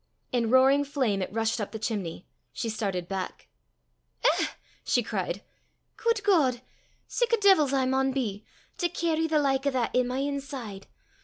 In 0.31 0.49
roaring 0.49 0.83
flame 0.83 1.21
it 1.21 1.31
rushed 1.31 1.61
up 1.61 1.71
the 1.71 1.77
chimney. 1.77 2.25
She 2.51 2.69
started 2.69 3.07
back. 3.07 3.49
"Eh!" 4.23 4.47
she 4.83 5.03
cried; 5.03 5.43
"guid 5.95 6.23
God! 6.23 6.61
sic 7.07 7.31
a 7.31 7.37
deevil 7.37 7.67
's 7.67 7.73
I 7.73 7.85
maun 7.85 8.11
be, 8.11 8.43
to 8.79 8.89
cairry 8.89 9.27
the 9.27 9.37
like 9.37 9.67
o' 9.67 9.69
that 9.69 9.91
i' 9.95 10.01
my 10.01 10.17
inside! 10.17 10.87